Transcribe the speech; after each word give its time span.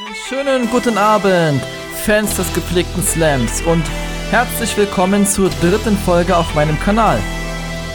Einen 0.00 0.14
schönen 0.14 0.70
guten 0.70 0.96
Abend, 0.96 1.60
Fans 2.06 2.34
des 2.36 2.50
gepflegten 2.54 3.02
Slams 3.02 3.60
und 3.62 3.84
herzlich 4.30 4.74
willkommen 4.78 5.26
zur 5.26 5.50
dritten 5.60 5.94
Folge 5.98 6.34
auf 6.34 6.54
meinem 6.54 6.80
Kanal. 6.80 7.18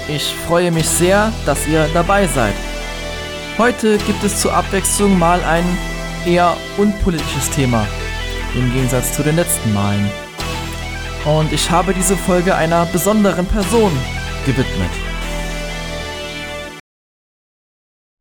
Ich 0.07 0.35
freue 0.45 0.71
mich 0.71 0.87
sehr, 0.87 1.33
dass 1.47 1.67
ihr 1.67 1.89
dabei 1.95 2.27
seid. 2.27 2.53
Heute 3.57 3.97
gibt 3.97 4.23
es 4.23 4.39
zur 4.39 4.53
Abwechslung 4.53 5.17
mal 5.17 5.43
ein 5.45 5.65
eher 6.27 6.55
unpolitisches 6.77 7.49
Thema, 7.49 7.87
im 8.53 8.71
Gegensatz 8.71 9.13
zu 9.13 9.23
den 9.23 9.37
letzten 9.37 9.73
Malen. 9.73 10.07
Und 11.25 11.51
ich 11.51 11.71
habe 11.71 11.95
diese 11.95 12.17
Folge 12.17 12.53
einer 12.53 12.85
besonderen 12.85 13.47
Person 13.47 13.91
gewidmet. 14.45 14.91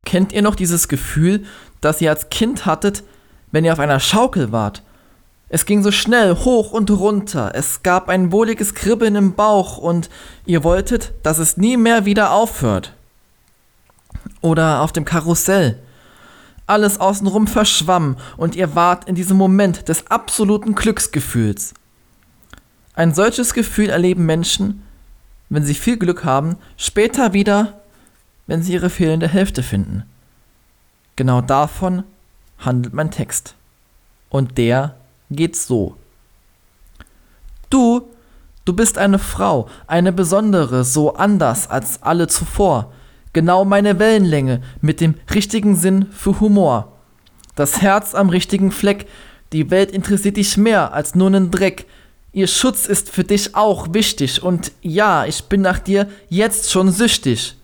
Kennt 0.05 0.33
ihr 0.33 0.41
noch 0.41 0.55
dieses 0.55 0.87
Gefühl, 0.87 1.45
das 1.81 2.01
ihr 2.01 2.09
als 2.09 2.29
Kind 2.29 2.65
hattet, 2.65 3.03
wenn 3.51 3.65
ihr 3.65 3.73
auf 3.73 3.79
einer 3.79 3.99
Schaukel 3.99 4.51
wart? 4.51 4.83
Es 5.49 5.65
ging 5.65 5.83
so 5.83 5.91
schnell 5.91 6.35
hoch 6.35 6.71
und 6.71 6.89
runter, 6.89 7.51
es 7.53 7.83
gab 7.83 8.09
ein 8.09 8.31
wohliges 8.31 8.73
Kribbeln 8.73 9.15
im 9.15 9.35
Bauch 9.35 9.77
und 9.77 10.09
ihr 10.45 10.63
wolltet, 10.63 11.13
dass 11.23 11.37
es 11.37 11.55
nie 11.55 11.77
mehr 11.77 12.05
wieder 12.05 12.31
aufhört. 12.31 12.93
Oder 14.41 14.81
auf 14.81 14.91
dem 14.91 15.05
Karussell. 15.05 15.79
Alles 16.67 16.99
außenrum 16.99 17.45
verschwamm 17.45 18.17
und 18.37 18.55
ihr 18.55 18.73
wart 18.73 19.07
in 19.07 19.13
diesem 19.13 19.37
Moment 19.37 19.87
des 19.87 20.07
absoluten 20.07 20.73
Glücksgefühls. 20.73 21.75
Ein 22.95 23.13
solches 23.13 23.53
Gefühl 23.53 23.89
erleben 23.89 24.25
Menschen, 24.25 24.83
wenn 25.49 25.63
sie 25.63 25.75
viel 25.75 25.97
Glück 25.97 26.23
haben, 26.23 26.57
später 26.75 27.33
wieder, 27.33 27.81
wenn 28.47 28.63
sie 28.63 28.73
ihre 28.73 28.89
fehlende 28.89 29.27
Hälfte 29.27 29.61
finden. 29.61 30.03
Genau 31.15 31.41
davon 31.41 32.03
handelt 32.57 32.93
mein 32.93 33.11
Text. 33.11 33.55
Und 34.29 34.57
der 34.57 34.95
geht 35.29 35.55
so. 35.55 35.95
Du, 37.69 38.07
du 38.65 38.73
bist 38.73 38.97
eine 38.97 39.19
Frau, 39.19 39.67
eine 39.87 40.11
besondere, 40.11 40.83
so 40.83 41.15
anders 41.15 41.69
als 41.69 42.01
alle 42.03 42.27
zuvor. 42.27 42.91
Genau 43.33 43.65
meine 43.65 43.99
Wellenlänge 43.99 44.61
mit 44.81 45.01
dem 45.01 45.15
richtigen 45.33 45.75
Sinn 45.75 46.05
für 46.11 46.39
Humor. 46.39 46.93
Das 47.55 47.81
Herz 47.81 48.15
am 48.15 48.29
richtigen 48.29 48.71
Fleck, 48.71 49.07
die 49.53 49.71
Welt 49.71 49.91
interessiert 49.91 50.37
dich 50.37 50.57
mehr 50.57 50.93
als 50.93 51.15
nur 51.15 51.29
nen 51.29 51.51
Dreck. 51.51 51.85
Ihr 52.33 52.47
Schutz 52.47 52.85
ist 52.85 53.09
für 53.09 53.23
dich 53.23 53.55
auch 53.55 53.93
wichtig 53.93 54.43
und 54.43 54.73
ja, 54.81 55.25
ich 55.25 55.45
bin 55.45 55.61
nach 55.61 55.79
dir 55.79 56.09
jetzt 56.29 56.71
schon 56.71 56.91
süchtig. 56.91 57.55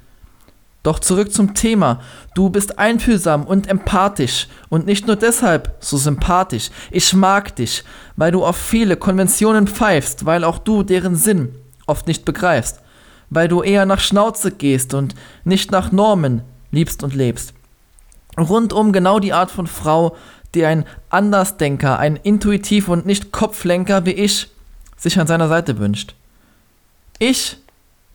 Doch 0.84 1.00
zurück 1.00 1.32
zum 1.32 1.54
Thema. 1.54 2.02
Du 2.34 2.50
bist 2.50 2.80
einfühlsam 2.80 3.46
und 3.46 3.68
empathisch 3.68 4.48
und 4.70 4.88
nicht 4.88 5.06
nur 5.06 5.16
deshalb 5.16 5.76
so 5.80 5.98
sympathisch. 5.98 6.72
Ich 6.90 7.14
mag 7.14 7.56
dich, 7.56 7.84
weil 8.16 8.32
du 8.32 8.44
auf 8.44 8.58
viele 8.58 8.98
Konventionen 8.98 9.68
pfeifst, 9.68 10.26
weil 10.26 10.44
auch 10.44 10.58
du 10.58 10.82
deren 10.82 11.16
Sinn 11.16 11.54
oft 11.86 12.08
nicht 12.08 12.26
begreifst, 12.26 12.80
weil 13.30 13.48
du 13.48 13.62
eher 13.62 13.86
nach 13.86 14.00
Schnauze 14.00 14.52
gehst 14.52 14.94
und 14.96 15.14
nicht 15.44 15.72
nach 15.72 15.92
Normen 15.92 16.42
liebst 16.72 17.04
und 17.04 17.14
lebst. 17.14 17.54
Rundum 18.40 18.92
genau 18.92 19.20
die 19.20 19.34
Art 19.34 19.52
von 19.52 19.68
Frau, 19.68 20.16
die 20.56 20.66
ein 20.66 20.86
Andersdenker, 21.10 22.00
ein 22.00 22.16
Intuitiv 22.16 22.88
und 22.88 23.06
nicht 23.06 23.32
Kopflenker 23.32 24.06
wie 24.06 24.12
ich 24.12 24.48
sich 24.98 25.20
an 25.20 25.28
seiner 25.28 25.48
Seite 25.48 25.78
wünscht. 25.78 26.16
Ich, 27.20 27.58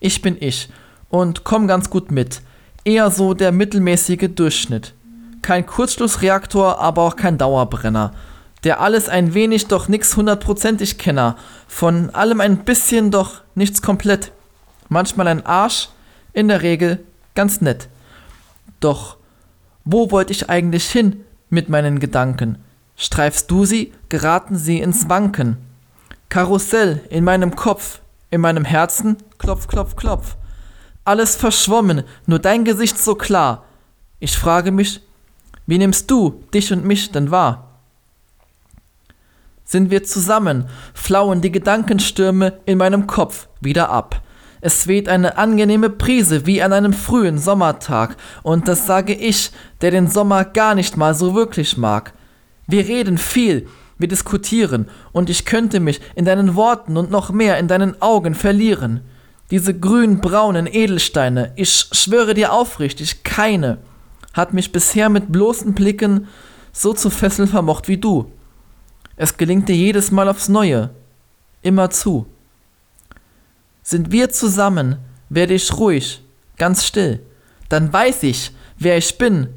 ich 0.01 0.21
bin 0.21 0.37
ich 0.41 0.69
und 1.11 1.45
komm 1.45 1.69
ganz 1.69 1.91
gut 1.91 2.11
mit 2.11 2.43
eher 2.87 3.11
so 3.11 3.35
der 3.35 3.53
mittelmäßige 3.53 4.31
Durchschnitt. 4.35 4.95
Kein 5.43 5.67
Kurzschlussreaktor, 5.67 6.79
aber 6.79 7.03
auch 7.03 7.17
kein 7.17 7.37
Dauerbrenner. 7.37 8.15
Der 8.65 8.81
alles 8.81 9.09
ein 9.09 9.35
wenig, 9.35 9.67
doch 9.67 9.89
nix 9.89 10.17
hundertprozentig 10.17 10.97
Kenner. 10.97 11.37
Von 11.69 12.11
allem 12.11 12.41
ein 12.41 12.65
bisschen, 12.65 13.11
doch 13.11 13.43
nichts 13.55 13.83
komplett. 13.83 14.33
Manchmal 14.89 15.29
ein 15.29 15.45
Arsch, 15.45 15.89
in 16.33 16.49
der 16.49 16.63
Regel 16.63 17.05
ganz 17.35 17.61
nett. 17.61 17.89
Doch 18.81 19.17
wo 19.85 20.11
wollte 20.11 20.33
ich 20.33 20.49
eigentlich 20.49 20.89
hin 20.89 21.25
mit 21.51 21.69
meinen 21.69 21.99
Gedanken? 21.99 22.59
Streifst 22.97 23.51
du 23.51 23.65
sie, 23.65 23.93
geraten 24.09 24.57
sie 24.57 24.81
ins 24.81 25.09
Wanken. 25.09 25.59
Karussell 26.29 27.03
in 27.11 27.25
meinem 27.25 27.55
Kopf, 27.57 28.01
in 28.31 28.41
meinem 28.41 28.65
Herzen, 28.65 29.17
klopf, 29.39 29.69
klopf, 29.69 29.97
klopf 29.97 30.37
alles 31.07 31.37
verschwommen, 31.37 32.05
nur 32.27 32.39
dein 32.39 32.65
Gesicht 32.65 32.99
so 32.99 33.15
klar. 33.15 33.65
Ich 34.19 34.37
frage 34.37 34.71
mich, 34.71 35.01
wie 35.67 35.79
nimmst 35.79 36.11
du 36.11 36.43
dich 36.55 36.73
und 36.73 36.85
mich 36.85 37.13
denn 37.13 37.31
wahr? 37.31 37.81
Sind 39.65 39.91
wir 39.91 40.05
zusammen, 40.05 40.69
flauen 40.95 41.41
die 41.41 41.51
Gedankenstürme 41.51 42.61
in 42.67 42.79
meinem 42.79 43.07
Kopf 43.07 43.49
wieder 43.61 43.91
ab. 43.91 44.23
Es 44.61 44.87
weht 44.87 45.09
eine 45.09 45.39
angenehme 45.39 45.91
Prise 45.91 46.47
wie 46.47 46.63
an 46.63 46.73
einem 46.73 46.93
frühen 46.93 47.39
Sommertag, 47.39 48.17
und 48.43 48.69
das 48.69 48.87
sage 48.87 49.13
ich, 49.13 49.51
der 49.81 49.91
den 49.91 50.09
Sommer 50.09 50.45
gar 50.45 50.75
nicht 50.75 50.97
mal 50.97 51.15
so 51.15 51.35
wirklich 51.35 51.77
mag. 51.77 52.13
Wir 52.67 52.87
reden 52.87 53.19
viel, 53.19 53.69
wir 53.99 54.09
diskutieren, 54.09 54.89
und 55.13 55.31
ich 55.31 55.45
könnte 55.45 55.81
mich 55.81 56.01
in 56.15 56.25
deinen 56.25 56.55
Worten 56.55 56.97
und 56.97 57.11
noch 57.11 57.31
mehr 57.31 57.59
in 57.59 57.69
deinen 57.69 58.01
Augen 58.01 58.35
verlieren. 58.35 59.03
Diese 59.51 59.79
grün-braunen 59.79 60.67
Edelsteine, 60.67 61.53
ich 61.57 61.89
schwöre 61.93 62.35
dir 62.35 62.53
aufrichtig, 62.53 63.23
keine 63.23 63.79
hat 64.37 64.53
mich 64.53 64.71
bisher 64.71 65.09
mit 65.09 65.33
bloßen 65.33 65.73
Blicken 65.73 66.29
so 66.73 66.93
zu 66.93 67.09
fesseln 67.09 67.49
vermocht 67.49 67.89
wie 67.89 67.97
du. 67.97 68.31
Es 69.17 69.39
gelingt 69.39 69.69
dir 69.69 69.77
jedes 69.77 70.11
Mal 70.11 70.29
aufs 70.29 70.49
Neue, 70.49 70.91
immer 71.63 71.89
zu. 71.91 72.27
Sind 73.83 74.13
wir 74.13 74.31
zusammen, 74.31 74.99
werde 75.31 75.55
ich 75.55 75.73
ruhig, 75.73 76.23
ganz 76.59 76.85
still, 76.85 77.21
dann 77.71 77.93
weiß 77.93 78.25
ich, 78.25 78.53
wer 78.79 78.99
ich 78.99 79.17
bin 79.17 79.49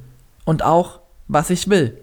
und 0.46 0.64
auch, 0.64 1.00
was 1.28 1.50
ich 1.50 1.70
will. 1.70 1.98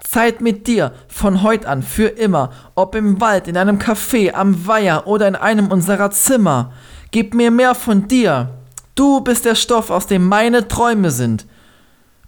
Zeit 0.00 0.40
mit 0.40 0.66
dir, 0.66 0.92
von 1.08 1.42
heut 1.42 1.66
an, 1.66 1.82
für 1.82 2.08
immer, 2.08 2.52
ob 2.74 2.94
im 2.94 3.20
Wald, 3.20 3.48
in 3.48 3.56
einem 3.56 3.78
Café, 3.78 4.32
am 4.32 4.66
Weiher 4.66 5.06
oder 5.06 5.26
in 5.28 5.36
einem 5.36 5.68
unserer 5.68 6.10
Zimmer. 6.10 6.72
Gib 7.12 7.34
mir 7.34 7.50
mehr 7.50 7.74
von 7.74 8.08
dir. 8.08 8.50
Du 8.94 9.20
bist 9.20 9.44
der 9.44 9.54
Stoff, 9.54 9.90
aus 9.90 10.06
dem 10.06 10.26
meine 10.26 10.66
Träume 10.66 11.10
sind. 11.10 11.46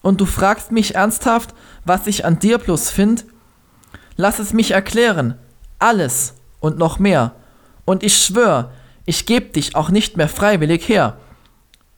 Und 0.03 0.21
du 0.21 0.27
fragst 0.27 0.71
mich 0.71 0.95
ernsthaft, 0.95 1.55
was 1.85 2.07
ich 2.07 2.25
an 2.25 2.39
dir 2.39 2.59
bloß 2.59 2.91
find? 2.91 3.25
Lass 4.17 4.39
es 4.39 4.53
mich 4.53 4.71
erklären. 4.71 5.35
Alles 5.79 6.35
und 6.61 6.79
noch 6.79 6.99
mehr. 6.99 7.33
Und 7.87 8.03
ich 8.03 8.17
schwör, 8.17 8.71
ich 9.07 9.27
geb 9.27 9.55
dich 9.55 9.75
auch 9.75 9.89
nicht 9.89 10.17
mehr 10.17 10.29
freiwillig 10.29 10.87
her. 10.89 11.17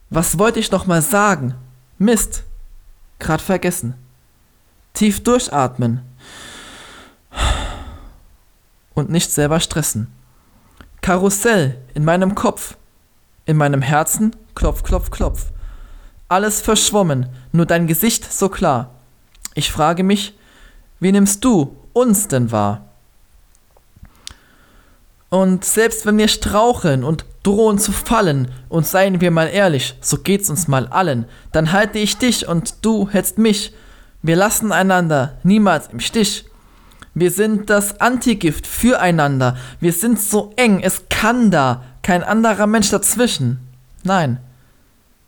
Was 0.08 0.38
wollte 0.38 0.60
ich 0.60 0.70
noch 0.70 0.86
mal 0.86 1.03
sagen? 1.03 1.54
Mist. 1.98 2.44
Grad 3.18 3.41
vergessen. 3.41 3.94
Tief 4.92 5.22
durchatmen. 5.22 6.03
Und 8.94 9.10
nicht 9.10 9.32
selber 9.32 9.58
stressen. 9.58 10.12
Karussell 11.06 11.77
in 11.94 12.05
meinem 12.05 12.34
Kopf, 12.34 12.77
in 13.44 13.56
meinem 13.56 13.81
Herzen, 13.81 14.34
klopf, 14.56 14.83
klopf, 14.83 15.12
klopf. 15.12 15.53
Alles 16.27 16.61
verschwommen, 16.61 17.28
nur 17.53 17.65
dein 17.65 17.87
Gesicht 17.87 18.33
so 18.33 18.49
klar. 18.49 18.91
Ich 19.55 19.71
frage 19.71 20.03
mich, 20.03 20.37
wie 20.99 21.12
nimmst 21.12 21.45
du 21.45 21.77
uns 21.93 22.27
denn 22.27 22.50
wahr? 22.50 22.87
Und 25.28 25.65
selbst 25.65 26.06
wenn 26.06 26.19
wir 26.19 26.27
straucheln 26.27 27.05
und 27.05 27.25
drohen 27.45 27.78
zu 27.78 27.93
fallen, 27.93 28.50
und 28.69 28.84
seien 28.84 29.21
wir 29.21 29.31
mal 29.31 29.47
ehrlich, 29.47 29.95
so 30.00 30.19
geht's 30.19 30.50
uns 30.50 30.66
mal 30.66 30.89
allen, 30.89 31.27
dann 31.53 31.71
halte 31.71 32.00
ich 32.00 32.16
dich 32.16 32.49
und 32.49 32.84
du 32.84 33.09
hältst 33.09 33.39
mich. 33.39 33.72
Wir 34.22 34.34
lassen 34.34 34.72
einander 34.72 35.39
niemals 35.45 35.87
im 35.87 36.00
Stich. 36.00 36.47
Wir 37.18 37.30
sind 37.30 37.71
das 37.71 37.98
Antigift 37.98 38.66
füreinander. 38.66 39.57
Wir 39.80 39.95
sind 39.95 40.21
so 40.21 40.53
eng. 40.57 40.80
Es 40.83 41.04
kann 41.09 41.51
da 41.51 41.83
kein 42.03 42.22
anderer 42.22 42.66
Mensch 42.66 42.91
dazwischen. 42.91 43.59
Nein. 44.04 44.39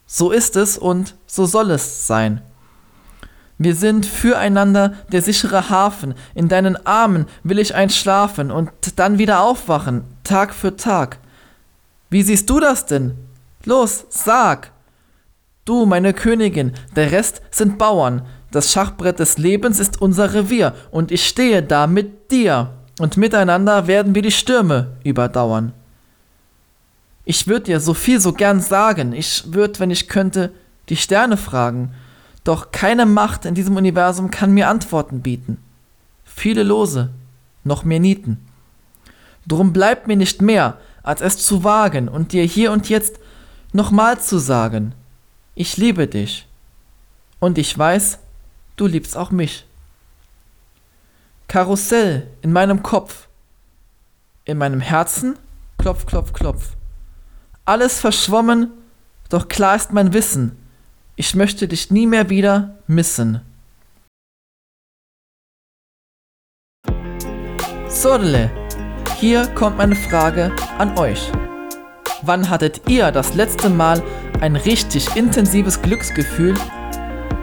So 0.06 0.30
ist 0.30 0.54
es 0.56 0.76
und 0.76 1.14
so 1.26 1.46
soll 1.46 1.70
es 1.70 2.06
sein. 2.06 2.42
Wir 3.56 3.74
sind 3.74 4.04
füreinander 4.04 4.96
der 5.12 5.22
sichere 5.22 5.70
Hafen. 5.70 6.12
In 6.34 6.48
deinen 6.48 6.76
Armen 6.84 7.24
will 7.42 7.58
ich 7.58 7.74
einschlafen 7.74 8.50
und 8.50 8.70
dann 8.96 9.16
wieder 9.16 9.40
aufwachen, 9.40 10.04
Tag 10.24 10.52
für 10.52 10.76
Tag. 10.76 11.18
Wie 12.10 12.22
siehst 12.22 12.50
du 12.50 12.60
das 12.60 12.84
denn? 12.84 13.14
Los, 13.64 14.04
sag! 14.10 14.72
Du, 15.64 15.86
meine 15.86 16.12
Königin, 16.12 16.74
der 16.96 17.12
Rest 17.12 17.40
sind 17.50 17.78
Bauern. 17.78 18.26
Das 18.50 18.72
Schachbrett 18.72 19.18
des 19.18 19.38
Lebens 19.38 19.78
ist 19.78 20.00
unser 20.00 20.32
Revier 20.32 20.74
und 20.90 21.12
ich 21.12 21.26
stehe 21.26 21.62
da 21.62 21.86
mit 21.86 22.30
dir 22.30 22.70
und 22.98 23.16
miteinander 23.16 23.86
werden 23.86 24.14
wir 24.14 24.22
die 24.22 24.30
Stürme 24.32 24.96
überdauern. 25.04 25.72
Ich 27.24 27.46
würde 27.46 27.66
dir 27.66 27.80
so 27.80 27.92
viel 27.92 28.20
so 28.20 28.32
gern 28.32 28.60
sagen, 28.60 29.12
ich 29.12 29.52
würde, 29.52 29.80
wenn 29.80 29.90
ich 29.90 30.08
könnte, 30.08 30.50
die 30.88 30.96
Sterne 30.96 31.36
fragen, 31.36 31.92
doch 32.44 32.72
keine 32.72 33.04
Macht 33.04 33.44
in 33.44 33.54
diesem 33.54 33.76
Universum 33.76 34.30
kann 34.30 34.52
mir 34.52 34.68
Antworten 34.68 35.20
bieten. 35.20 35.58
viele 36.24 36.62
Lose, 36.62 37.10
noch 37.64 37.84
mehr 37.84 38.00
Nieten. 38.00 38.38
Drum 39.46 39.72
bleibt 39.72 40.06
mir 40.06 40.16
nicht 40.16 40.40
mehr, 40.40 40.78
als 41.02 41.20
es 41.20 41.38
zu 41.38 41.64
wagen 41.64 42.08
und 42.08 42.32
dir 42.32 42.44
hier 42.44 42.70
und 42.70 42.88
jetzt 42.88 43.18
nochmal 43.72 44.20
zu 44.20 44.38
sagen, 44.38 44.94
ich 45.54 45.76
liebe 45.76 46.06
dich. 46.06 46.46
Und 47.40 47.58
ich 47.58 47.76
weiß, 47.76 48.18
du 48.80 48.86
liebst 48.86 49.16
auch 49.16 49.30
mich. 49.30 49.66
Karussell 51.48 52.28
in 52.42 52.52
meinem 52.52 52.82
Kopf, 52.82 53.28
in 54.44 54.58
meinem 54.58 54.80
Herzen, 54.80 55.38
klopf, 55.78 56.06
klopf, 56.06 56.32
klopf. 56.32 56.76
Alles 57.64 58.00
verschwommen, 58.00 58.70
doch 59.28 59.48
klar 59.48 59.76
ist 59.76 59.92
mein 59.92 60.12
Wissen, 60.12 60.56
ich 61.16 61.34
möchte 61.34 61.68
dich 61.68 61.90
nie 61.90 62.06
mehr 62.06 62.30
wieder 62.30 62.78
missen. 62.86 63.42
Sodele, 67.88 68.50
hier 69.16 69.46
kommt 69.54 69.78
meine 69.78 69.96
Frage 69.96 70.54
an 70.78 70.96
euch. 70.98 71.32
Wann 72.22 72.48
hattet 72.48 72.88
ihr 72.88 73.10
das 73.10 73.34
letzte 73.34 73.70
Mal 73.70 74.02
ein 74.40 74.56
richtig 74.56 75.16
intensives 75.16 75.82
Glücksgefühl 75.82 76.54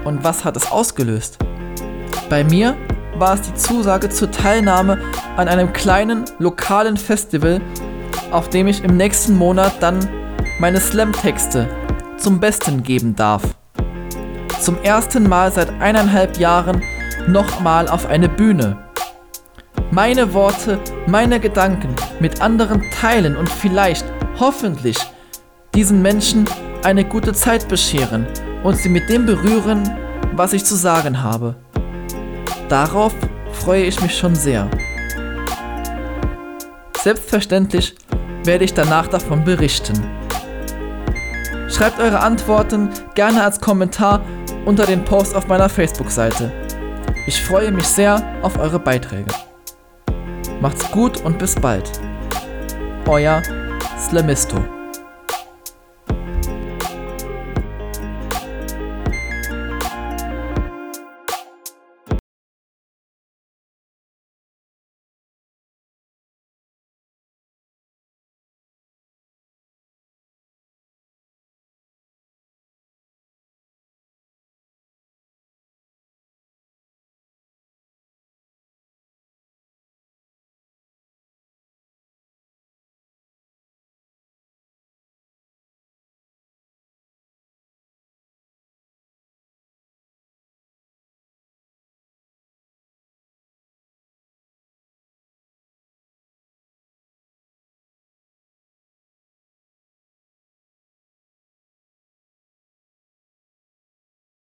und 0.05 0.23
was 0.23 0.45
hat 0.45 0.55
es 0.55 0.71
ausgelöst? 0.71 1.37
Bei 2.29 2.43
mir 2.43 2.77
war 3.17 3.33
es 3.33 3.41
die 3.41 3.53
Zusage 3.55 4.09
zur 4.09 4.31
Teilnahme 4.31 4.99
an 5.35 5.47
einem 5.47 5.73
kleinen 5.73 6.25
lokalen 6.39 6.97
Festival, 6.97 7.59
auf 8.31 8.49
dem 8.49 8.67
ich 8.67 8.83
im 8.83 8.97
nächsten 8.97 9.37
Monat 9.37 9.73
dann 9.81 9.99
meine 10.59 10.79
Slam-Texte 10.79 11.67
zum 12.17 12.39
Besten 12.39 12.83
geben 12.83 13.15
darf. 13.15 13.43
Zum 14.61 14.81
ersten 14.81 15.27
Mal 15.27 15.51
seit 15.51 15.69
eineinhalb 15.81 16.37
Jahren 16.37 16.81
nochmal 17.27 17.87
auf 17.87 18.05
eine 18.05 18.29
Bühne. 18.29 18.77
Meine 19.91 20.33
Worte, 20.33 20.79
meine 21.07 21.39
Gedanken 21.39 21.95
mit 22.19 22.41
anderen 22.41 22.83
teilen 22.91 23.35
und 23.35 23.49
vielleicht, 23.49 24.05
hoffentlich, 24.39 24.97
diesen 25.73 26.01
Menschen 26.01 26.45
eine 26.83 27.05
gute 27.05 27.33
Zeit 27.33 27.67
bescheren 27.67 28.25
und 28.65 28.77
sie 28.77 28.89
mit 28.89 29.07
dem 29.09 29.27
berühren, 29.27 29.95
was 30.33 30.51
ich 30.51 30.65
zu 30.65 30.75
sagen 30.75 31.21
habe. 31.21 31.55
Darauf 32.67 33.13
freue 33.51 33.83
ich 33.83 34.01
mich 34.01 34.17
schon 34.17 34.33
sehr. 34.33 34.67
Selbstverständlich 37.03 37.95
werde 38.43 38.65
ich 38.65 38.73
danach 38.73 39.05
davon 39.05 39.43
berichten. 39.43 40.03
Schreibt 41.69 41.99
eure 41.99 42.21
Antworten 42.21 42.89
gerne 43.13 43.43
als 43.43 43.61
Kommentar 43.61 44.21
unter 44.65 44.87
den 44.87 45.05
Post 45.05 45.35
auf 45.35 45.47
meiner 45.47 45.69
Facebook-Seite. 45.69 46.51
Ich 47.27 47.39
freue 47.43 47.71
mich 47.71 47.85
sehr 47.85 48.23
auf 48.41 48.57
eure 48.57 48.79
Beiträge. 48.79 49.31
Macht's 50.59 50.89
gut 50.89 51.21
und 51.23 51.37
bis 51.37 51.53
bald. 51.53 51.91
Euer 53.05 53.43
Slamisto. 53.99 54.57